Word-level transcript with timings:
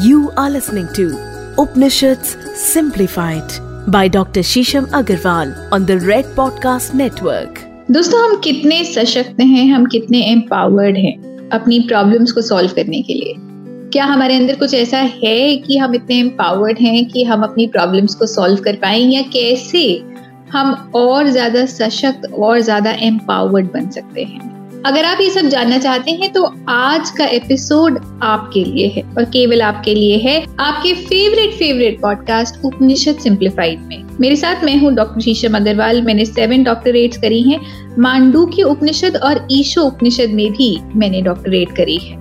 You 0.00 0.30
are 0.38 0.48
listening 0.48 0.88
to 0.94 1.18
Upanishads 1.58 2.38
Simplified 2.54 3.52
by 3.86 4.08
Dr. 4.08 4.40
Shisham 4.40 4.86
Agarwal 4.86 5.70
on 5.70 5.84
the 5.84 5.98
Red 5.98 6.24
Podcast 6.24 6.94
Network. 6.94 7.58
दोस्तों, 7.90 8.20
हम 8.24 8.36
कितने 8.36 8.84
सशक्त 8.84 9.40
हैं, 9.40 9.66
हम 9.72 9.84
कितने 9.86 10.20
एम्पावर्ड 10.30 10.96
हैं 10.96 11.48
अपनी 11.48 11.80
प्रॉब्लम्स 11.80 12.32
को 12.32 12.42
सॉल्व 12.42 12.72
करने 12.76 13.02
के 13.02 13.14
लिए 13.14 13.34
क्या 13.92 14.04
हमारे 14.04 14.36
अंदर 14.36 14.54
कुछ 14.54 14.74
ऐसा 14.74 14.98
है 14.98 15.56
कि 15.56 15.76
हम 15.76 15.94
इतने 15.94 16.18
एम्पावर्ड 16.18 16.78
हैं 16.78 17.08
कि 17.08 17.24
हम 17.24 17.42
अपनी 17.42 17.66
प्रॉब्लम्स 17.66 18.14
को 18.14 18.26
सॉल्व 18.26 18.62
कर 18.62 18.76
पाए, 18.76 18.98
या 18.98 19.22
कैसे 19.22 20.02
हम 20.52 20.92
और 20.94 21.28
ज़्यादा 21.28 21.66
सशक्त 21.66 22.32
और 22.32 22.60
ज़्यादा 22.60 22.90
एम्पावर्ड 22.90 23.66
बन 23.66 23.90
सकते 23.90 24.22
हैं 24.22 24.51
अगर 24.86 25.04
आप 25.04 25.20
ये 25.20 25.30
सब 25.30 25.46
जानना 25.46 25.76
चाहते 25.78 26.10
हैं 26.10 26.32
तो 26.32 26.42
आज 26.68 27.10
का 27.10 27.24
एपिसोड 27.24 27.98
आपके 28.22 28.64
लिए 28.64 28.86
है 28.88 29.02
और 29.18 29.24
केवल 29.24 29.62
आपके 29.62 29.94
लिए 29.94 30.16
है 30.18 30.34
आपके 30.60 30.94
favourite 30.94 31.52
favourite 31.54 32.00
podcast 32.00 32.64
Upanishad 32.64 33.18
simplified 33.18 33.80
में। 33.80 34.02
मेरे 34.20 34.36
साथ 34.36 34.64
मैं 34.64 34.76
हूँ 34.76 34.92
डॉक्टर 34.94 35.20
शीशम 35.20 35.56
अग्रवाल 35.56 36.02
मैंने 36.02 36.24
सेवन 36.24 36.64
डॉक्टरेट्स 36.64 37.18
करी 37.18 37.40
हैं। 37.42 37.60
मांडू 37.98 38.44
की 38.46 38.62
उपनिषद 38.62 39.16
और 39.16 39.46
ईशो 39.50 39.82
उपनिषद 39.82 40.30
में 40.30 40.50
भी 40.52 40.76
मैंने 40.96 41.22
डॉक्टरेट 41.22 41.76
करी 41.76 41.96
है। 41.96 42.16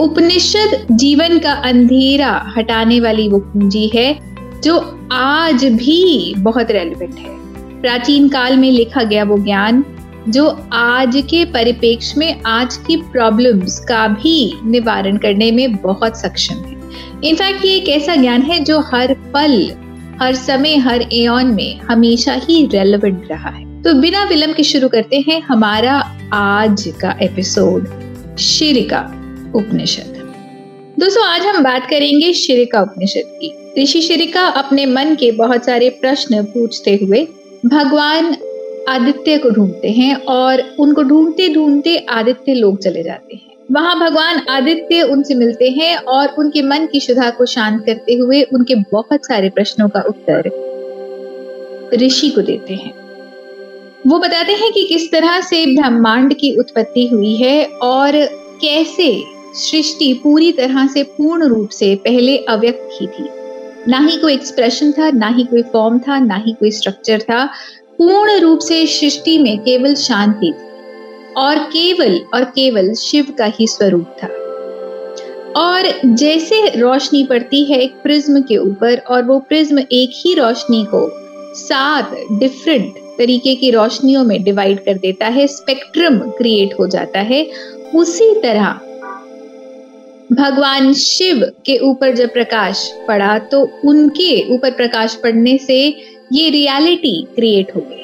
उपनिषद 0.00 0.86
जीवन 0.92 1.38
का 1.38 1.52
अंधेरा 1.52 2.32
हटाने 2.56 3.00
वाली 3.00 3.28
वो 3.28 3.38
पूंजी 3.38 3.90
है, 3.94 4.18
जो 4.64 4.78
आज 5.12 5.64
भी 5.64 6.34
बहुत 6.38 6.70
रेलिवेंट 6.70 7.14
है। 7.14 7.40
प्राचीन 7.80 8.28
काल 8.28 8.56
में 8.56 8.70
लिखा 8.70 9.02
गया 9.02 9.24
वो 9.24 9.38
ज्ञान 9.38 9.84
जो 10.28 10.68
आज 10.72 11.22
के 11.30 11.44
परिपेक्ष 11.44 12.16
में 12.16 12.42
आज 12.46 12.76
की 12.76 12.96
प्रॉब्लम्स 12.96 13.78
का 13.80 14.08
भी 14.08 14.54
निवारण 14.64 15.16
करने 15.16 15.50
में 15.50 15.76
बहुत 15.76 16.16
सक्षम 16.16 16.54
है। 16.54 16.76
इनफैक्ट 17.24 17.64
ये 17.64 17.76
एक 17.76 17.88
ऐसा 17.88 18.16
ज्ञान 18.16 18.42
है 18.42 18.58
जो 18.64 18.80
हर 18.80 19.14
पल, 19.14 19.72
हर 20.20 20.34
समय, 20.34 20.76
हर 20.76 21.02
एन 21.12 21.46
में 21.46 21.80
हमेशा 21.80 22.34
ही 22.34 22.66
रेलेवेंट 22.66 23.28
रहा 23.30 23.48
है। 23.48 23.82
तो 23.82 23.94
बिना 23.94 24.24
विलंब 24.24 24.54
के 24.54 24.62
शुरू 24.62 24.88
करते 24.88 25.24
हैं 25.28 25.42
हमारा 25.42 26.18
आज 26.32 26.94
का 27.00 27.18
एपिसोड 27.22 27.86
शिरिका 28.38 29.00
उपनिषद। 29.54 30.22
दोस्तों, 30.98 31.26
आज 31.26 31.46
हम 31.46 31.62
बात 31.64 31.86
करेंगे 31.90 32.32
शिरिका 32.32 32.80
उपनिषद 32.80 33.38
की। 33.42 33.82
ऋषि 33.82 34.02
शिरिका 34.02 34.42
अपने 34.42 34.86
मन 34.86 35.14
के 35.14 35.32
बहुत 35.32 35.64
सारे 35.64 35.88
प्रश्न 35.90 36.42
पूछते 36.42 36.98
हुए, 37.02 37.28
भगवान 37.66 38.36
आदित्य 38.88 39.38
को 39.38 39.50
ढूंढते 39.50 39.88
हैं 39.88 40.14
और 40.14 40.62
उनको 40.78 41.02
ढूंढते 41.02 41.48
ढूंढते 41.54 41.96
आदित्य 41.96 42.54
लोग 42.54 42.78
चले 42.78 43.02
जाते 43.02 43.34
हैं। 43.34 43.50
वहाँ 43.72 43.98
भगवान 44.00 44.38
आदित्य 44.50 45.02
उनसे 45.02 45.34
मिलते 45.34 45.68
हैं 45.70 45.96
और 45.96 46.34
उनके 46.38 46.62
मन 46.62 46.86
की 46.86 47.00
शुदा 47.00 47.30
को 47.30 47.46
शांत 47.46 47.84
करते 47.86 48.14
हुए 48.14 48.42
उनके 48.42 48.74
बहुत 48.74 49.26
सारे 49.26 49.50
प्रश्नों 49.50 49.88
का 49.88 50.00
उत्तर 50.00 50.50
ऋषि 51.94 52.30
को 52.30 52.42
देते 52.42 52.74
हैं। 52.74 52.92
वो 54.06 54.18
बताते 54.18 54.52
हैं 54.52 54.72
कि 54.72 54.84
किस 54.84 55.10
तरह 55.12 55.40
से 55.40 55.64
ब्रह्मांड 55.66 56.34
की 56.34 56.54
उत्पत्ति 56.56 57.06
हुई 57.06 57.34
है 57.36 57.64
और 57.82 58.12
कैसे 58.60 59.12
सृष्टि 59.54 60.12
पूरी 60.22 60.52
तरह 60.52 60.86
से 60.86 61.02
पूर्ण 61.02 61.44
रूप 61.44 61.68
से 61.68 61.94
पहले 61.94 62.36
अव्यक्त 62.38 62.88
ही 62.92 63.06
थी। 63.06 63.28
ना 63.88 63.98
ही 63.98 64.16
कोई 64.16 64.34
एक्सप्रेशन 64.34 64.92
था, 64.92 65.10
ना 65.10 65.28
ही 65.28 65.44
कोई 65.44 65.62
फॉर्म 65.62 65.98
था, 65.98 66.18
ना 66.18 66.34
ही 66.34 66.52
कोई 66.52 66.70
स्ट्रक्चर 66.70 67.20
था 67.20 67.48
पूर्ण 68.02 68.38
रूप 68.40 68.58
से 68.58 68.86
सृष्टि 68.86 69.36
में 69.38 69.58
केवल 69.58 69.94
शांति 69.94 70.46
थी 70.46 71.32
और 71.36 71.58
केवल 71.64 72.18
और 72.34 72.44
केवल 72.44 72.92
शिव 72.94 73.26
का 73.38 73.44
ही 73.58 73.66
स्वरूप 73.66 74.16
था। 74.22 74.28
और 75.56 75.88
जैसे 76.14 76.60
रोशनी 76.76 77.22
पड़ती 77.24 77.62
है 77.64 77.78
एक 77.78 77.92
प्रिज्म 78.02 78.40
के 78.42 78.56
ऊपर 78.56 78.98
और 79.06 79.22
वो 79.22 79.38
प्रिज्म 79.38 79.82
एक 79.92 80.10
ही 80.16 80.34
रोशनी 80.34 80.84
को 80.84 81.06
सात 81.56 82.14
डिफरेंट 82.32 82.98
तरीके 83.18 83.54
की 83.54 83.70
रोशनियों 83.70 84.24
में 84.24 84.42
डिवाइड 84.44 84.84
कर 84.84 84.98
देता 84.98 85.26
है 85.28 85.46
स्पेक्ट्रम 85.48 86.18
क्रिएट 86.30 86.78
हो 86.80 86.86
जाता 86.86 87.20
है, 87.20 87.46
उसी 87.94 88.34
तरह 88.34 88.80
भगवान 90.32 90.92
शिव 90.94 91.50
के 91.66 91.78
ऊपर 91.90 92.14
जब 92.14 92.32
प्रकाश 92.32 92.90
पड़ा 93.08 93.38
तो 93.38 93.68
उनके 93.84 94.54
ऊपर 94.54 94.70
प्रकाश 94.70 95.14
पड़ने 95.14 95.58
से 95.58 95.78
ये 96.32 96.48
रियलिटी 96.50 97.14
क्रिएट 97.34 97.74
हो 97.76 97.80
गई। 97.80 98.01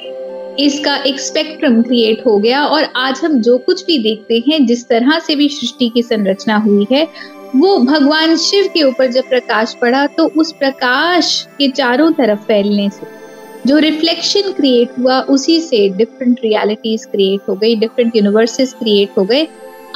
इसका 0.58 0.96
एक 1.06 1.20
स्पेक्ट्रम 1.20 1.80
क्रिएट 1.82 2.24
हो 2.26 2.36
गया 2.38 2.64
और 2.66 2.84
आज 2.96 3.20
हम 3.24 3.40
जो 3.40 3.56
कुछ 3.58 3.84
भी 3.86 3.98
देखते 3.98 4.42
हैं, 4.48 4.64
जिस 4.66 4.86
तरह 4.88 5.18
से 5.18 5.36
भी 5.36 5.48
सृष्टि 5.48 5.88
की 5.88 6.02
संरचना 6.02 6.56
हुई 6.56 6.86
है, 6.92 7.06
वो 7.56 7.78
भगवान 7.80 8.36
शिव 8.36 8.66
के 8.74 8.82
ऊपर 8.82 9.10
जब 9.12 9.28
प्रकाश 9.28 9.74
पड़ा 9.80 10.06
तो 10.06 10.26
उस 10.36 10.52
प्रकाश 10.52 11.46
के 11.58 11.68
चारों 11.70 12.10
तरफ़ 12.12 12.40
फैलने 12.40 12.88
से 12.90 13.06
जो 13.66 13.78
रिफ्लेक्शन 13.78 14.52
क्रिएट 14.52 14.98
हुआ, 14.98 15.20
उसी 15.20 15.60
से 15.60 15.88
डिफरेंट 15.88 16.40
रियलिटीज 16.44 17.04
क्रिएट 17.04 17.48
हो 17.48 17.54
गई 17.54 17.76
डिफरेंट 17.76 18.16
यूनिवर्सेस 18.16 18.72
क्रिएट 18.74 19.18
हो 19.18 19.24
गए, 19.24 19.46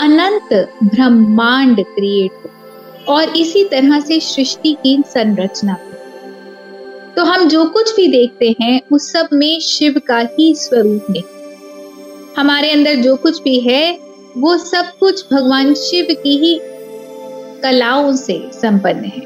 अनंत 0.00 0.52
ब्रह्मांड 0.84 1.84
क्रिएट 1.84 2.44
हो 2.44 3.14
और 3.14 3.36
इसी 3.36 3.64
तरह 3.64 4.00
से 4.00 4.20
सृष्टि 4.20 4.72
की 4.82 4.96
संरचना। 5.08 5.76
तो 7.16 7.24
हम 7.24 7.48
जो 7.48 7.64
कुछ 7.64 7.96
भी 7.96 8.08
देखते 8.08 8.56
हैं, 8.62 8.80
उस 8.92 9.12
सब 9.12 9.28
में 9.32 9.60
शिव 9.60 10.00
का 10.08 10.18
ही 10.18 10.54
स्वरूप 10.54 11.06
है। 11.10 11.22
हमारे 12.38 12.70
अंदर 12.70 12.94
जो 12.94 13.16
कुछ 13.16 13.42
भी 13.42 13.60
है, 13.60 13.98
वो 14.36 14.58
सब 14.58 14.84
कुछ 15.00 15.24
भगवान 15.32 15.74
शिव 15.74 16.06
की 16.10 16.36
ही 16.38 16.60
कलाओं 17.62 18.16
से 18.16 18.50
संपन्न 18.52 19.04
है। 19.04 19.22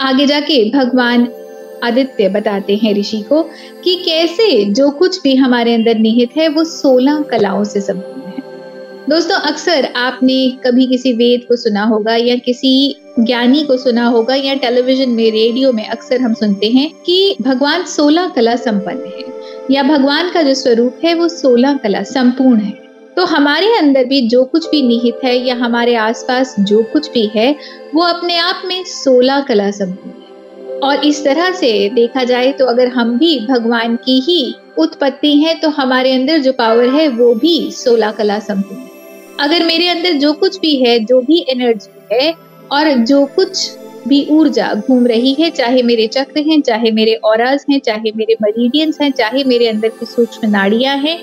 आगे 0.00 0.26
जाके 0.26 0.70
भगवान 0.70 1.28
आदित्य 1.84 2.28
बताते 2.28 2.76
हैं 2.76 2.94
ऋषि 2.94 3.22
को 3.22 3.42
कि 3.84 3.96
कैसे 4.04 4.64
जो 4.64 4.90
कुछ 4.90 5.22
भी 5.22 5.34
हमारे 5.34 5.74
अंदर 5.74 5.98
निहित 5.98 6.30
है, 6.36 6.48
वो 6.48 6.64
सोलह 6.64 7.22
कलाओं 7.22 7.64
से 7.64 7.80
संपन्न 7.80 8.23
दोस्तों, 9.08 9.36
अक्सर 9.38 9.84
आपने 9.96 10.34
कभी 10.64 10.86
किसी 10.86 11.12
वेद 11.12 11.44
को 11.48 11.56
सुना 11.56 11.82
होगा 11.84 12.14
या 12.16 12.36
किसी 12.36 12.70
ज्ञानी 13.18 13.62
को 13.64 13.76
सुना 13.76 14.06
होगा 14.06 14.34
या 14.34 14.54
टेलीविज़न 14.54 15.08
में, 15.08 15.30
रेडियो 15.32 15.72
में 15.72 15.86
अक्सर 15.86 16.20
हम 16.20 16.34
सुनते 16.34 16.66
हैं 16.66 16.88
कि 17.06 17.36
भगवान 17.42 17.84
सोलह 17.86 18.28
कला 18.28 18.54
संपन्न 18.56 19.04
है 19.08 19.24
या 19.70 19.82
भगवान 19.82 20.30
का 20.30 20.42
जो 20.42 20.54
स्वरूप 20.54 21.00
है, 21.04 21.14
वो 21.14 21.28
सोलह 21.28 21.76
कला 21.76 22.02
संपूर्ण 22.02 22.60
है। 22.60 22.72
तो 23.16 23.24
हमारे 23.24 23.76
अंदर 23.78 24.04
भी 24.04 24.20
जो 24.28 24.44
कुछ 24.44 24.68
भी 24.70 24.82
निहित 24.82 25.18
है 25.24 25.36
या 25.38 25.54
हमारे 25.54 25.94
आसपास 25.96 26.54
जो 26.60 26.82
कुछ 26.82 27.10
भी 27.12 27.30
है, 27.36 27.54
वो 27.94 28.02
अपने 28.04 28.38
आप 28.38 28.62
में 28.64 28.82
सोलह 28.84 29.40
कला 29.40 29.70
संपूर्ण 29.70 30.10
है। 30.10 30.78
और 30.80 31.04
इस 31.06 31.22
तरह 31.24 31.52
से 31.52 31.88
देखा 31.90 32.24
जाए 32.24 32.50
तो 32.52 32.66
अगर 32.66 32.88
हम 32.88 33.16
भी 33.18 33.38
भगवान 33.46 33.96
की 33.96 34.18
ही 34.20 34.54
उत्पत्ति 34.78 35.36
है 35.38 35.54
तो 35.54 35.68
हमारे 35.72 36.12
अंदर 36.12 36.38
जो 36.38 36.52
पावर 36.54 36.88
है, 36.88 37.08
वो 37.08 37.34
भी 37.34 37.70
सोलह 37.72 38.10
कला 38.12 38.38
संपूर्ण 38.40 38.82
अगर 39.40 39.64
मेरे 39.64 39.88
अंदर 39.88 40.12
जो 40.12 40.32
कुछ 40.32 40.60
भी 40.60 40.76
है, 40.76 40.98
जो 40.98 41.20
भी 41.20 41.46
एनर्जी 41.48 42.14
है, 42.14 42.34
और 42.72 42.92
जो 42.92 43.24
कुछ 43.26 43.76
भी 44.08 44.26
ऊर्जा 44.30 44.74
घूम 44.74 45.06
रही 45.06 45.34
है, 45.34 45.50
चाहे 45.50 45.82
मेरे 45.82 46.06
चक्र 46.06 46.40
हैं, 46.40 46.60
चाहे 46.60 46.90
मेरे 46.90 47.14
और 47.14 47.42
हैं, 47.42 47.78
चाहे 47.78 48.12
मेरे 48.16 48.34
मरीडियंस 48.42 48.98
हैं, 49.02 49.10
चाहे 49.10 49.44
मेरे 49.44 49.68
अंदर 49.68 49.88
की 49.88 50.06
सूक्ष्म 50.06 50.50
नाड़ियाँ 50.50 50.96
हैं, 50.96 51.18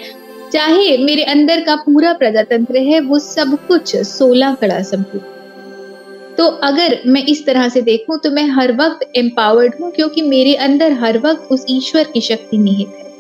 चाहे 0.54 0.98
मेरे 0.98 1.24
अंदर 1.24 1.62
का 1.62 1.76
पूरा 1.76 2.14
प्रजातंत्र 2.14 2.78
है, 2.78 3.00
वो 3.00 3.20
सब 3.20 3.58
कुछ 3.68 3.96
सोलह 3.96 4.54
कड़ा 4.54 4.82
संपूर्ण। 4.82 5.26
तो 6.36 6.46
अगर 6.46 7.00
मैं 7.08 7.26
इस 7.26 7.46
तरह 7.46 7.70
से 7.70 7.82
देखूँ 7.82 8.18
तो 8.20 8.32
मैं 8.32 8.48
हर 8.48 8.72
वक्त 8.72 9.12
एम्पावर्ड 9.16 9.76
हूँ, 9.82 9.92
क्योंकि 9.92 10.22
मेरे 10.22 10.54
अंदर 10.56 10.92
हर 10.92 11.18
वक्त 11.18 11.52
उस 11.52 11.66
ईश्वर 11.70 12.04
की 12.04 12.22
शक्ति 12.22 12.58
निहित 12.58 12.88
है। 12.88 13.12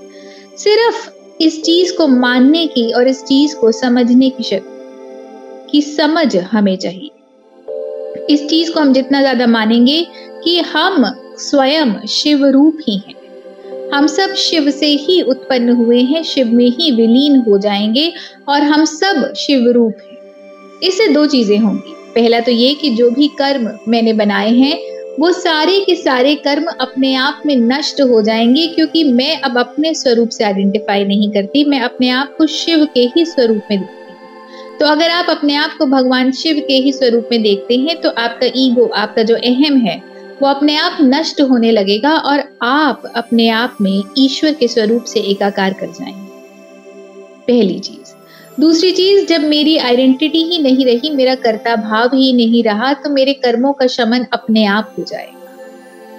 सिर्फ़ 0.57 1.09
इस 1.43 1.63
चीज़ 1.63 1.95
को 1.97 2.07
मानने 2.07 2.65
की 2.67 2.91
और 2.91 3.07
इस 3.07 3.23
चीज़ 3.23 3.55
को 3.55 3.71
समझने 3.71 4.29
की 4.29 4.43
शक्ति 4.43 4.70
की 5.71 5.81
समझ 5.81 6.35
हमें 6.37 6.75
चाहिए। 6.75 7.09
इस 8.29 8.45
चीज़ 8.47 8.71
को 8.71 8.79
हम 8.79 8.93
जितना 8.93 9.21
ज़्यादा 9.21 9.47
मानेंगे 9.47 10.05
कि 10.43 10.59
हम 10.59 11.05
स्वयं 11.39 12.07
शिव 12.07 12.45
रूप 12.45 12.77
ही 12.87 12.97
हैं। 12.97 13.15
हम 13.93 14.07
सब 14.07 14.33
शिव 14.33 14.69
से 14.71 14.87
ही 14.87 15.21
उत्पन्न 15.21 15.69
हुए 15.69 16.01
हैं, 16.01 16.23
शिव 16.23 16.47
में 16.47 16.65
ही 16.65 16.91
विलीन 16.91 17.35
हो 17.39 17.57
जाएँगे 17.57 18.11
और 18.49 18.61
हम 18.61 18.85
सब 18.85 19.33
शिव 19.37 19.69
रूप 19.69 19.95
हैं। 20.01 20.17
इससे 20.83 21.07
दो 21.07 21.25
चीज़ें 21.25 21.57
होंगी। 21.57 21.93
पहला 22.15 22.39
तो 22.39 22.51
ये 22.51 22.73
कि 22.73 22.89
जो 22.89 23.09
भी 23.09 23.27
कर्म 23.27 23.69
मैंने 23.87 24.13
बनाए 24.13 24.51
हैं, 24.51 24.77
वो 25.19 25.31
सारे 25.31 25.79
के 25.79 25.95
सारे 25.95 26.35
कर्म 26.35 26.65
अपने 26.81 27.13
आप 27.15 27.41
में 27.45 27.55
नष्ट 27.55 28.01
हो 28.01 28.21
जाएँगे 28.21 28.67
क्योंकि 28.67 29.03
मैं 29.03 29.39
अब 29.41 29.57
अपने 29.59 29.93
स्वरूप 29.93 30.29
से 30.29 30.43
आइडेंटिफाई 30.43 31.03
नहीं 31.05 31.29
करती, 31.31 31.63
मैं 31.63 31.79
अपने 31.79 32.09
आप 32.09 32.35
को 32.37 32.47
शिव 32.47 32.85
के 32.93 33.09
ही 33.15 33.25
स्वरूप 33.25 33.61
में 33.71 33.77
तो 34.81 34.87
अगर 34.87 35.09
आप 35.09 35.29
अपने 35.29 35.55
आप 35.55 35.75
को 35.79 35.85
भगवान 35.85 36.31
शिव 36.31 36.65
के 36.67 36.73
ही 36.73 36.91
स्वरूप 36.93 37.29
में 37.31 37.41
देखते 37.41 37.77
हैं 37.77 38.01
तो 38.01 38.09
आपका 38.09 38.47
ईगो, 38.55 38.85
आपका 38.85 39.23
जो 39.23 39.35
अहम 39.35 39.77
है, 39.77 40.03
वो 40.41 40.47
अपने 40.47 40.75
आप 40.75 40.97
नष्ट 41.01 41.41
होने 41.41 41.71
लगेगा 41.71 42.15
और 42.17 42.43
आप 42.61 43.03
अपने 43.15 43.49
आप 43.49 43.77
में 43.81 44.03
ईश्वर 44.17 44.53
के 44.53 44.67
स्वरूप 44.67 45.03
से 45.03 45.19
एकाकार 45.19 45.73
कर 45.73 45.87
जाएँगे। 45.87 46.27
पहली 47.47 47.79
चीज़। 47.79 48.13
दूसरी 48.61 48.91
चीज़, 48.91 49.25
जब 49.25 49.41
मेरी 49.41 49.77
आइडेंटिटी 49.77 50.43
ही 50.43 50.57
नहीं 50.57 50.85
रही, 50.85 51.09
मेरा 51.09 51.35
कर्ता 51.35 51.75
भाव 51.75 52.07
ही 52.07 52.33
नहीं 52.33 52.63
रहा 52.63 52.93
तो 52.93 53.09
मेरे 53.09 53.33
कर्मों 53.33 53.73
का 53.73 53.87
शमन 53.87 54.25
अपने 54.33 54.65
आप 54.65 54.95
हो 54.99 55.03
जाएगा। 55.03 55.40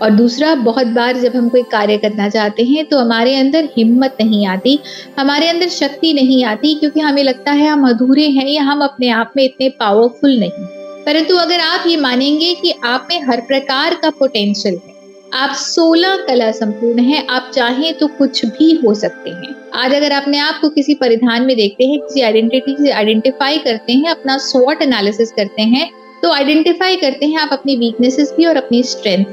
और 0.03 0.11
दूसरा, 0.11 0.55
बहुत 0.55 0.87
बार 0.89 1.17
जब 1.17 1.37
हम 1.37 1.49
कोई 1.49 1.63
कार्य 1.73 1.97
करना 1.97 2.29
चाहते 2.29 2.63
हैं 2.65 2.85
तो 2.85 2.99
हमारे 2.99 3.35
अंदर 3.37 3.69
हिम्मत 3.77 4.17
नहीं 4.21 4.47
आती। 4.47 4.79
हमारे 5.19 5.49
अंदर 5.49 5.69
शक्ति 5.71 6.13
नहीं 6.13 6.45
आती, 6.45 6.75
क्योंकि 6.75 7.01
हमें 7.01 7.23
लगता 7.25 7.53
है 7.53 7.69
हम 7.69 7.89
अधूरे 7.89 8.29
हैं 8.29 8.47
या 8.47 8.63
हम 8.63 8.83
अपने 8.85 9.09
आप 9.11 9.33
में 9.37 9.45
इतने 9.45 9.69
पावरफुल 9.71 10.39
नहीं। 10.39 10.67
परंतु 11.07 11.37
अगर 11.37 11.61
आप 11.61 11.87
ये 11.87 11.97
मानेंगे 11.99 12.55
कि 12.55 12.75
आप 12.85 13.07
में 13.11 13.21
हर 13.23 13.41
प्रकार 13.41 13.95
का 13.95 14.11
पोटेंशियल 14.11 14.75
है, 14.77 14.93
आप 15.35 15.55
16 15.57 16.17
कला 16.27 16.51
संपूर्ण 16.53 16.99
हैं, 17.01 17.27
आप 17.27 17.51
चाहें 17.55 17.93
तो 17.99 18.07
कुछ 18.09 18.45
भी 18.49 18.73
हो 18.77 18.95
सकते 18.95 19.31
हैं। 19.31 19.55
आज 19.75 19.95
अगर 19.95 20.13
अपने 20.13 20.39
आप 20.39 20.59
को 20.61 20.69
किसी 20.69 20.95
परिधान 20.95 21.43
में 21.43 21.57
देखते 21.57 21.85
हैं, 21.85 21.99
किसी 22.01 22.21
आइडेंटिटी 22.21 22.77
से 22.79 22.91
आइडेंटिफाई 22.93 23.59
करते 23.59 23.93
हैं, 23.93 24.11
अपना 24.11 24.37
स्वॉट 24.41 24.83
एनालिसिस 24.83 25.33
करते 25.33 25.63
हैं 25.65 25.91
तो 26.23 26.33
आइडेंटिफाई 26.33 26.97
करते 26.97 27.27
हैं 27.27 27.39
आप 27.39 27.53
अपनी 27.53 27.77
वीकनेसेस 27.77 28.33
भी 28.37 28.45
और 28.47 28.57
अपनी 28.57 28.83
स्ट्रेंथ 28.83 29.25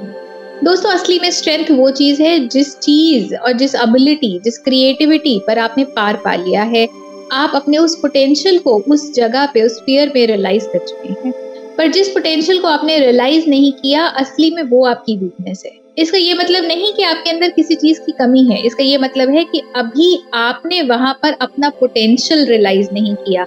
दोस्तों, 0.63 0.89
असली 0.89 1.19
में 1.19 1.31
स्ट्रेंथ 1.31 1.65
वो 1.71 1.91
चीज़ 1.91 2.21
है 2.21 2.47
जिस 2.47 2.79
चीज़ 2.79 3.35
और 3.35 3.51
जिस 3.51 3.75
एबिलिटी 3.75 4.39
जिस 4.39 4.57
क्रिएटिविटी 4.57 5.41
पर 5.47 5.59
आपने 5.59 5.83
पार 5.85 6.15
पा 6.15 6.35
लिया 6.35 6.63
है। 6.63 6.87
आप 7.31 7.51
अपने 7.55 7.77
उस 7.77 7.95
पोटेंशियल 7.95 8.57
को 8.57 8.75
उस 8.89 9.13
जगह 9.13 9.45
पे, 9.45 9.61
उस 9.61 9.79
फियर 9.79 10.09
पे 10.09 10.25
रियलाइज़ 10.25 10.65
कर 10.65 10.79
चुके 10.79 11.09
हैं। 11.09 11.31
पर 11.77 11.87
जिस 11.87 12.09
पोटेंशियल 12.09 12.59
को 12.59 12.67
आपने 12.67 12.99
रियलाइज़ 12.99 13.49
नहीं 13.49 13.71
किया, 13.71 14.05
असली 14.05 14.51
में 14.51 14.63
वो 14.63 14.85
आपकी 14.85 15.15
वीकनेस 15.17 15.63
है। 15.65 15.71
इसका 15.97 16.17
ये 16.17 16.33
मतलब 16.33 16.65
नहीं 16.65 16.93
कि 16.93 17.03
आपके 17.03 17.29
अंदर 17.29 17.49
किसी 17.49 17.75
चीज़ 17.75 17.99
की 17.99 18.11
कमी 18.11 18.43
है। 18.43 18.65
इसका 18.65 18.83
ये 18.83 18.97
मतलब 18.97 19.29
है 19.29 19.43
कि 19.43 19.61
अभी 19.75 20.23
आपने 20.33 20.81
वहाँ 20.81 21.19
पर 21.23 21.35
अपना 21.41 21.69
पोटेंशियल 21.69 22.45
रियलाइज़ 22.45 22.89
नहीं 22.93 23.15
किया। 23.15 23.45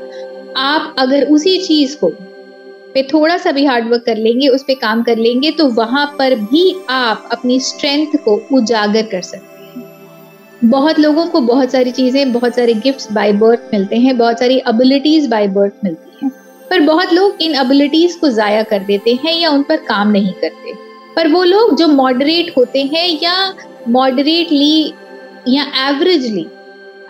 आप 0.56 0.96
अगर 0.98 1.26
उसी 1.26 1.58
चीज़ 1.58 1.96
को 1.96 2.12
पे 2.94 3.02
थोड़ा 3.02 3.36
सा 3.36 3.52
भी 3.52 3.64
हार्डवर्क 3.64 4.02
कर 4.06 4.16
लेंगे, 4.16 4.48
उस 4.48 4.62
पर 4.62 4.74
काम 4.74 5.02
कर 5.02 5.16
लेंगे 5.16 5.50
तो 5.50 5.68
वहाँ 5.68 6.06
पर 6.18 6.34
भी 6.34 6.74
आप 6.90 7.28
अपनी 7.32 7.58
स्ट्रेंथ 7.60 8.16
को 8.24 8.40
उजागर 8.52 9.02
कर 9.02 9.22
सकते 9.22 9.46
हैं। 9.46 10.70
बहुत 10.70 10.98
लोगों 10.98 11.26
को 11.26 11.40
बहुत 11.40 11.72
सारी 11.72 11.90
चीज़ें, 11.90 12.32
बहुत 12.32 12.54
सारे 12.54 12.74
गिफ्ट्स 12.74 13.12
बाय 13.12 13.32
बर्थ 13.32 13.70
मिलते 13.74 13.96
हैं, 13.96 14.16
बहुत 14.18 14.38
सारी 14.38 14.56
एबिलिटीज 14.68 15.28
बाय 15.28 15.48
बर्थ 15.48 15.84
मिलती 15.84 16.18
हैं। 16.22 16.30
पर 16.70 16.80
बहुत 16.80 17.12
लोग 17.12 17.42
इन 17.42 17.54
एबिलिटीज 17.54 18.14
को 18.14 18.28
जाया 18.28 18.62
कर 18.62 18.78
देते 18.78 19.18
हैं 19.24 19.34
या 19.34 19.50
उन 19.50 19.62
पर 19.62 19.76
काम 19.76 20.10
नहीं 20.10 20.32
करते। 20.32 20.74
पर 21.16 21.28
वो 21.28 21.42
लोग 21.44 21.76
जो 21.76 21.88
मॉडरेट 21.88 22.52
होते 22.56 22.82
हैं 22.84 23.08
या 23.22 23.54
मॉडरेटली 23.88 24.92
या 25.48 25.64
एवरेजली 25.88 26.46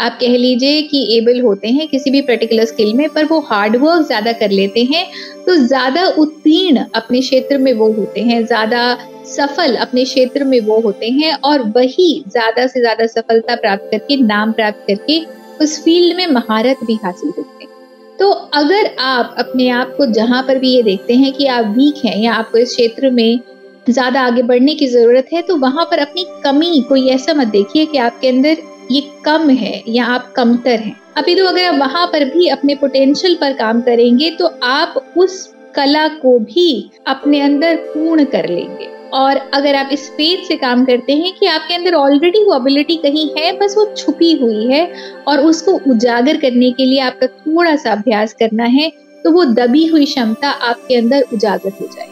आप 0.01 0.17
कह 0.21 0.37
लीजिए 0.37 0.81
कि 0.83 1.07
एबल 1.17 1.41
होते 1.41 1.69
हैं 1.69 1.87
किसी 1.89 2.11
भी 2.11 2.21
पर्टिकुलर 2.23 2.65
स्किल 2.65 2.93
में, 2.95 3.09
पर 3.09 3.25
वो 3.25 3.41
हार्ड 3.43 3.77
वर्क 3.77 4.07
ज़्यादा 4.07 4.33
कर 4.35 4.51
लेते 4.51 4.83
हैं 4.85 5.07
तो 5.47 5.57
ज़्यादा 5.59 6.07
उत्तीर्ण 6.19 6.85
अपने 6.95 7.21
क्षेत्र 7.21 7.59
में 7.59 7.73
वो 7.75 7.91
होते 7.93 8.21
हैं, 8.21 8.45
ज़्यादा 8.45 8.97
सफल 9.27 9.75
अपने 9.77 10.05
क्षेत्र 10.05 10.45
में 10.45 10.59
वो 10.61 10.81
होते 10.81 11.09
हैं, 11.11 11.35
और 11.35 11.63
वही 11.71 12.25
ज़्यादा 12.29 12.67
से 12.67 12.81
ज़्यादा 12.81 13.07
सफलता 13.09 13.55
प्राप्त 13.57 13.89
करके, 13.91 14.17
नाम 14.19 14.53
प्राप्त 14.53 14.85
करके 14.89 15.21
उस 15.61 15.79
फ़ील्ड 15.85 16.17
में 16.17 16.27
महारत 16.29 16.79
भी 16.85 16.95
हासिल 17.05 17.31
करते 17.31 17.65
हैं। 17.65 17.71
तो 18.19 18.31
अगर 18.31 18.91
आप 19.01 19.35
अपने 19.39 19.69
आप 19.71 19.95
को 19.97 20.07
जहाँ 20.09 20.43
पर 20.43 20.59
भी 20.59 20.75
ये 20.75 20.83
देखते 20.83 21.15
हैं 21.15 21.33
कि 21.33 21.47
आप 21.49 21.67
वीक 21.69 22.05
हैं 22.05 22.17
या 22.19 22.33
आपको 22.35 22.59
इस 22.59 22.71
क्षेत्र 22.71 23.11
में 23.11 23.41
ज़्यादा 23.87 24.21
आगे 24.21 24.43
बढ़ने 24.43 24.75
की 24.75 24.87
ज़रूरत 24.87 25.29
है 25.33 25.41
तो 25.43 25.57
वहाँ 25.57 25.85
पर 25.85 25.99
अपनी 25.99 26.25
कमी 26.45 26.81
कोई 26.89 27.09
ऐसा 27.09 27.35
मत 27.35 27.49
देखिए 27.49 27.87
कि 27.87 27.99
आपके 27.99 28.29
अंदर 28.29 28.57
ये 28.91 29.01
कम 29.25 29.49
है 29.51 29.83
या 29.89 30.05
आप 30.07 30.33
कमतर 30.37 30.81
हैं। 30.81 30.97
अभी 31.17 31.35
तो 31.35 31.47
अगर 31.47 31.65
आप 31.65 31.75
वहाँ 31.75 32.07
पर 32.07 32.25
भी 32.25 32.49
अपने 32.49 32.75
पोटेंशियल 32.75 33.35
पर 33.35 33.53
काम 33.53 33.81
करेंगे 33.81 34.31
तो 34.31 34.47
आप 34.65 34.95
उस 35.17 35.47
कला 35.75 36.07
को 36.09 36.39
भी 36.39 36.91
अपने 37.07 37.41
अंदर 37.41 37.77
पूर्ण 37.87 38.25
कर 38.25 38.49
लेंगे। 38.49 38.91
और 39.13 39.37
अगर 39.55 39.75
आप 39.75 39.89
इस 39.93 40.09
फ़ेज़ 40.11 40.41
से 40.41 40.57
काम 40.57 40.85
करते 40.85 41.13
हैं 41.13 41.33
कि 41.33 41.47
आपके 41.47 41.75
अंदर 41.75 41.95
ऑलरेडी 41.95 42.45
वो 42.45 42.55
एबिलिटी 42.57 42.97
कहीं 42.97 43.29
है, 43.39 43.53
बस 43.59 43.75
वो 43.79 43.85
छुपी 43.97 44.33
हुई 44.33 44.67
है, 44.67 44.87
और 45.29 45.41
उसको 45.41 45.73
उजागर 45.91 46.37
करने 46.37 46.71
के 46.71 46.85
लिए 46.85 47.01
आपका 47.01 47.27
थोड़ा 47.27 47.77
सा 47.77 47.93
अभ्यास 47.93 48.33
करना 48.33 48.65
है 48.71 48.91
तो 49.25 49.31
वो 49.31 49.45
दबी 49.45 49.87
हुई 49.87 50.05
क्षमता 50.05 50.51
आपके 50.51 50.95
अंदर 50.95 51.25
उजागर 51.33 51.73
हो 51.81 51.87
जाए 51.87 52.09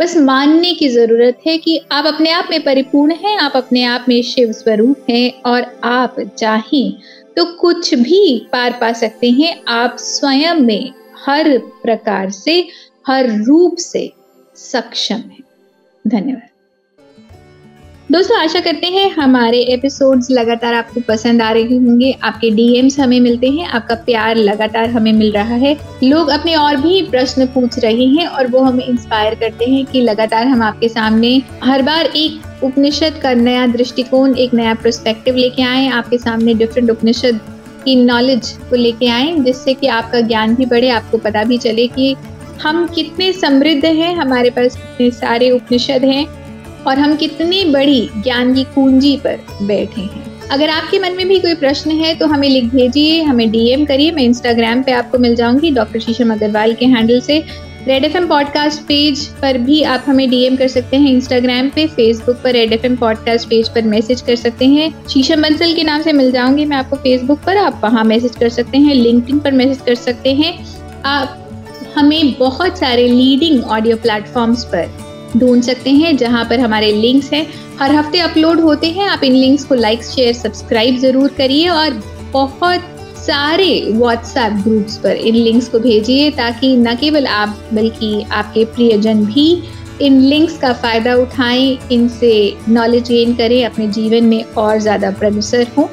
बस 0.00 0.16
मानने 0.16 0.74
की 0.74 0.88
ज़रूरत 0.88 1.38
है 1.46 1.58
कि 1.58 1.80
आप 1.92 2.06
अपने 2.06 2.30
आप 2.30 2.48
में 2.50 2.64
परिपूर्ण 2.64 3.14
हैं, 3.14 3.36
आप 3.38 3.52
अपने 3.54 3.82
आप 3.84 4.04
में 4.08 4.22
शिव 4.22 4.52
स्वरूप 4.52 5.06
हैं 5.10 5.42
और 5.46 5.80
आप 5.84 6.20
चाहें 6.20 6.92
तो 7.36 7.44
कुछ 7.44 7.94
भी 7.94 8.48
पार 8.52 8.78
पा 8.80 8.92
सकते 8.92 9.30
हैं। 9.30 9.62
आप 9.68 9.96
स्वयं 9.98 10.54
में 10.54 10.92
हर 11.26 11.58
प्रकार 11.58 12.30
से, 12.30 12.68
हर 13.06 13.44
रूप 13.44 13.76
से 13.78 14.12
सक्षम 14.56 15.14
हैं। 15.14 15.44
धन्यवाद। 16.06 16.57
दोस्तों, 18.12 18.36
आशा 18.38 18.60
करते 18.60 18.86
हैं 18.86 19.10
हमारे 19.10 19.58
एपिसोड्स 19.62 20.30
लगातार 20.30 20.74
आपको 20.74 21.00
पसंद 21.08 21.42
आ 21.42 21.50
रहे 21.52 21.62
होंगे। 21.62 22.12
आपके 22.22 22.50
डीएम्स 22.50 22.98
हमें 23.00 23.20
मिलते 23.20 23.48
हैं, 23.48 23.66
आपका 23.66 23.94
प्यार 23.94 24.36
लगातार 24.36 24.90
हमें 24.90 25.12
मिल 25.12 25.32
रहा 25.32 25.54
है। 25.54 25.76
लोग 26.04 26.28
अपने 26.28 26.54
और 26.54 26.76
भी 26.76 27.02
प्रश्न 27.02 27.46
पूछ 27.46 27.78
रहे 27.78 28.04
हैं 28.04 28.26
और 28.26 28.46
वो 28.46 28.60
हमें 28.60 28.84
इंस्पायर 28.84 29.34
करते 29.34 29.64
हैं 29.64 29.84
कि 29.86 30.00
लगातार 30.00 30.46
हम 30.46 30.62
आपके 30.62 30.88
सामने 30.88 31.42
हर 31.64 31.82
बार 31.82 32.06
एक 32.06 32.64
उपनिषद 32.64 33.20
का 33.22 33.34
नया 33.34 33.66
दृष्टिकोण, 33.66 34.34
एक 34.34 34.54
नया 34.54 34.74
प्रस्पेक्टिव 34.74 35.36
लेके 35.36 35.62
आए, 35.62 35.88
आपके 35.88 36.18
सामने 36.18 36.54
डिफरेंट 36.54 36.90
उपनिषद 36.90 37.40
की 37.84 37.96
नॉलेज 37.96 38.50
को 38.70 38.76
लेके 38.76 39.08
आए, 39.08 39.36
जिससे 39.36 39.74
कि 39.74 39.86
आपका 39.86 40.20
ज्ञान 40.20 40.54
भी 40.54 40.66
बढ़े, 40.66 40.88
आपको 40.88 41.18
पता 41.18 41.44
भी 41.44 41.58
चले 41.58 41.86
कि 41.86 42.16
हम 42.62 42.86
कितने 42.86 43.32
समृद्ध 43.32 43.84
हैं, 43.84 44.14
हमारे 44.16 44.50
पास 44.50 44.78
सारे 45.02 45.50
उपनिषद 45.50 46.04
हैं। 46.04 46.37
और 46.88 46.98
हम 46.98 47.14
कितनी 47.16 47.64
बड़ी 47.64 48.08
ज्ञान 48.16 48.54
की 48.54 48.64
कुंजी 48.64 49.16
पर 49.16 49.38
बैठे 49.62 50.00
हैं। 50.00 50.26
अगर 50.48 50.70
आपके 50.70 50.98
मन 50.98 51.16
में 51.16 51.26
भी 51.28 51.38
कोई 51.40 51.54
प्रश्न 51.54 51.90
है 51.90 52.14
तो 52.14 52.26
हमें 52.26 52.48
लिख 52.48 52.64
भेजिए, 52.64 53.22
हमें 53.22 53.50
डीएम 53.50 53.84
करिए, 53.84 54.10
मैं 54.10 54.22
इंस्टाग्राम 54.22 54.82
पे 54.82 54.92
आपको 54.92 55.18
मिल 55.18 55.34
जाऊँगी 55.36 55.70
डॉक्टर 55.70 56.00
शीशम 56.00 56.32
अग्रवाल 56.32 56.74
के 56.74 56.86
हैंडल 56.86 57.20
से। 57.20 57.42
रेड 57.86 58.04
एफ़ 58.04 58.16
पॉडकास्ट 58.28 58.80
पेज 58.82 59.26
पर 59.42 59.58
भी 59.58 59.82
आप 59.82 60.04
हमें 60.06 60.28
डीएम 60.30 60.56
कर 60.56 60.68
सकते 60.68 60.96
हैं 60.96 61.10
इंस्टाग्राम 61.10 61.68
पे 61.68 61.86
फेसबुक 61.86 62.36
पर 62.36 62.52
रेड 62.52 62.72
एफ़ 62.72 62.86
पॉडकास्ट 63.00 63.48
पेज 63.48 63.68
पर 63.68 63.82
मैसेज 63.84 64.20
कर 64.20 64.36
सकते 64.36 64.66
हैं। 64.66 64.92
शीशम 65.08 65.42
बंसल 65.42 65.74
के 65.74 65.82
नाम 65.82 66.02
से 66.02 66.12
मिल 66.12 66.30
जाऊँगी 66.32 66.64
मैं 66.64 66.76
आपको 66.76 66.96
फेसबुक 66.96 67.38
पर, 67.38 67.56
आप 67.56 67.80
वहाँ 67.84 68.04
मैसेज 68.04 68.36
कर 68.36 68.48
सकते 68.48 68.78
हैं 68.78 68.94
लिंकडिन 68.94 69.38
पर 69.38 69.52
मैसेज 69.52 69.80
कर 69.86 69.94
सकते 69.94 70.34
हैं। 70.34 70.52
आप 71.04 71.44
हमें 71.96 72.34
बहुत 72.38 72.78
सारे 72.78 73.06
लीडिंग 73.08 73.64
ऑडियो 73.64 73.96
प्लेटफॉर्म्स 73.96 74.64
पर 74.64 75.07
ढूंढ 75.36 75.62
सकते 75.62 75.90
हैं, 75.90 76.16
जहाँ 76.16 76.44
पर 76.44 76.60
हमारे 76.60 76.92
लिंक्स 76.92 77.32
हैं। 77.32 77.46
हर 77.80 77.94
हफ़्ते 77.94 78.18
अपलोड 78.20 78.60
होते 78.60 78.86
हैं। 78.88 79.08
आप 79.08 79.24
इन 79.24 79.32
लिंक्स 79.32 79.64
को 79.64 79.74
लाइक 79.74 80.02
शेयर 80.04 80.32
सब्सक्राइब 80.34 80.98
ज़रूर 80.98 81.28
करिए 81.38 81.68
और 81.68 82.02
बहुत 82.32 82.94
सारे 83.18 83.70
व्हाट्सएप 83.88 84.52
ग्रुप्स 84.64 84.96
पर 84.96 85.16
इन 85.16 85.34
लिंक्स 85.34 85.68
को 85.68 85.78
भेजिए 85.78 86.30
ताकि 86.30 86.74
न 86.76 86.94
केवल 86.94 87.26
आप, 87.26 87.58
बल्कि 87.74 88.22
आपके 88.22 88.64
प्रियजन 88.64 89.24
भी 89.24 89.62
इन 90.02 90.20
लिंक्स 90.20 90.56
का 90.58 90.72
फ़ायदा 90.72 91.14
उठाएँ, 91.14 91.78
इनसे 91.92 92.56
नॉलेज 92.68 93.08
गेन 93.08 93.34
करें, 93.34 93.64
अपने 93.64 93.88
जीवन 93.88 94.24
में 94.24 94.42
और 94.44 94.78
ज़्यादा 94.78 95.10
प्रोड्यूसर 95.10 95.66
हों। 95.78 95.86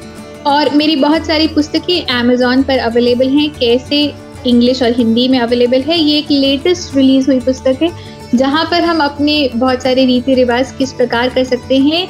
और 0.48 0.74
मेरी 0.76 0.96
बहुत 0.96 1.26
सारी 1.26 1.48
पुस्तकें 1.48 2.06
अमेजोन 2.06 2.64
पर 2.64 2.78
अवेलेबल 2.80 3.30
हैं। 3.30 3.50
कैसे 3.52 4.06
इंग्लिश 4.48 4.82
और 4.84 4.92
हिंदी 4.92 5.28
में 5.28 5.40
अवेलेबल 5.40 5.82
है। 5.82 6.00
ये 6.00 6.18
एक 6.20 6.32
लेटेस्ट 6.32 6.96
रिलीज़ 6.96 7.28
हुई 7.28 7.40
पुस्तक 7.40 7.82
है, 7.82 7.92
जहाँ 8.36 8.64
पर 8.66 8.84
हम 8.84 9.00
अपने 9.00 9.50
बहुत 9.56 9.84
सारे 9.84 10.06
रीति 10.06 10.34
रिवाज 10.34 10.72
किस 10.78 10.94
प्रकार 10.94 11.30
कर 11.30 11.44
सकते 11.44 11.78
हैं, 11.78 12.08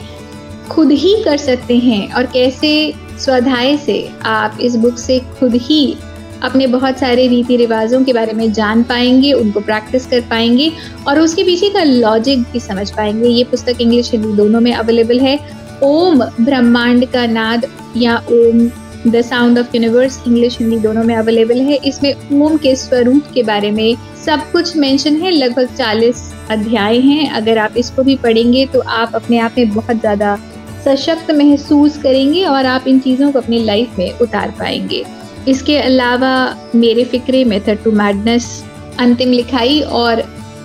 खुद 0.69 0.91
ही 0.91 1.15
कर 1.23 1.37
सकते 1.37 1.77
हैं 1.77 2.11
और 2.13 2.25
कैसे 2.25 2.93
स्वाध्याय 3.19 3.77
से 3.77 3.97
आप 4.25 4.57
इस 4.61 4.75
बुक 4.75 4.97
से 4.97 5.19
खुद 5.39 5.55
ही 5.55 5.95
अपने 6.43 6.65
बहुत 6.67 6.97
सारे 6.97 7.27
रीति 7.27 7.55
रिवाजों 7.57 8.03
के 8.03 8.13
बारे 8.13 8.33
में 8.33 8.51
जान 8.53 8.81
पाएँगे, 8.83 9.31
उनको 9.33 9.59
प्रैक्टिस 9.59 10.05
कर 10.05 10.21
पाएँगे 10.21 10.71
और 11.07 11.19
उसके 11.19 11.43
पीछे 11.43 11.69
का 11.69 11.83
लॉजिक 11.83 12.41
भी 12.53 12.59
समझ 12.59 12.89
पाएँगे। 12.91 13.27
ये 13.27 13.43
पुस्तक 13.43 13.81
इंग्लिश 13.81 14.11
हिंदी 14.11 14.33
दोनों 14.37 14.59
में 14.61 14.73
अवेलेबल 14.73 15.19
है। 15.19 15.39
ओम 15.83 16.23
ब्रह्मांड 16.41 17.05
का 17.05 17.25
नाद 17.27 17.65
या 17.97 18.17
Om 18.31 18.67
the 19.07 19.21
sound 19.21 19.59
of 19.59 19.75
universe 19.75 20.19
English 20.27 20.57
Hindi 20.59 20.77
दोनों 20.79 21.03
में 21.03 21.15
अवेलेबल 21.15 21.61
है। 21.61 21.75
इसमें 21.85 22.13
ओम 22.33 22.57
के 22.57 22.75
स्वरूप 22.75 23.31
के 23.33 23.43
बारे 23.43 23.71
में 23.71 23.95
सब 24.25 24.51
कुछ 24.51 24.75
मेंशन 24.77 25.15
है। 25.15 25.31
लगभग 25.31 25.75
40 25.75 26.31
अध्याय 26.51 26.99
हैं। 26.99 27.29
अगर 27.31 27.57
आप 27.57 27.77
इसको 27.77 28.03
भी 28.03 28.15
पढ़ेंगे 28.17 28.65
तो 28.65 28.79
आप 28.79 29.15
अपने 29.15 29.39
आप 29.39 29.55
में 29.57 29.73
बहुत 29.73 29.97
ज़्यादा 29.97 30.35
सशक्त 30.85 31.31
महसूस 31.31 31.97
करेंगे 31.97 32.43
और 32.45 32.65
आप 32.65 32.87
इन 32.87 32.99
चीज़ों 32.99 33.31
को 33.31 33.39
अपनी 33.39 33.63
लाइफ 33.63 33.97
में 33.99 34.19
उतार 34.19 34.53
पाएँगे। 34.59 35.03
इसके 35.47 35.77
अलावा 35.77 36.33
मेरे 36.75 37.03
फिक्रे 37.05 37.43
मेथड 37.45 37.83
टू 37.83 37.91
मैडनेस 37.93 38.47
अंतिम 38.99 39.31
लिखाई 39.31 39.79
और 39.81 40.23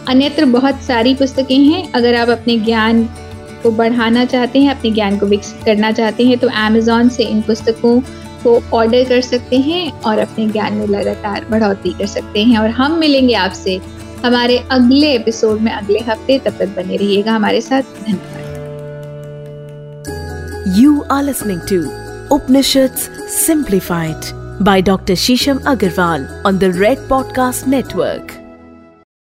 अन्यत्र 0.09 0.45
बहुत 0.49 0.81
सारी 0.83 1.15
पुस्तकें 1.15 1.59
हैं। 1.59 1.91
अगर 1.93 2.15
आप 2.15 2.29
अपने 2.31 2.57
ज्ञान 2.59 3.05
को 3.63 3.71
बढ़ाना 3.71 4.25
चाहते 4.25 4.59
हैं, 4.59 4.71
अपने 4.71 4.91
ज्ञान 4.91 5.19
को 5.19 5.27
विकसित 5.27 5.65
करना 5.65 5.91
चाहते 5.93 6.27
हैं 6.27 6.39
तो 6.39 6.49
अमेजोन 6.59 7.09
से 7.09 7.25
इन 7.25 7.41
पुस्तकों 7.43 8.01
को 8.43 8.63
ऑर्डर 8.73 9.05
कर 9.05 9.21
सकते 9.21 9.57
हैं 9.57 10.01
और 10.01 10.19
अपने 10.19 10.47
ज्ञान 10.47 10.75
में 10.75 10.87
लगातार 10.87 11.47
बढ़ोतरी 11.51 11.91
कर 11.91 12.07
सकते 12.07 12.45
हैं 12.45 12.59
और 12.59 12.71
हम 12.71 12.93
मिलेंगे 12.93 13.35
आपसे 13.35 13.81
हमारे 14.25 14.59
अगले 14.71 15.13
एपिसोड 15.13 15.61
में 15.61 15.73
अगले 15.73 15.99
हफ़्ते। 15.99 16.39
तब 16.39 16.57
तक 16.59 16.69
बने 16.69 16.97
रहिएगा 16.97 17.33
हमारे 17.33 17.61
साथ। 17.61 17.83
धन्यवाद। 17.83 18.51
You 20.79 21.01
are 21.01 21.25
listening 21.25 21.71
to 21.71 21.83
Upanishad 22.37 22.91
simplified 23.47 24.41
by 24.63 24.87
doctor 24.87 25.15
Shisham 25.15 25.59
Agrawal 25.67 26.43
on 26.47 26.59
the 26.59 26.65
Red 26.65 26.99
podcast 26.99 27.67
Network. 27.67 28.40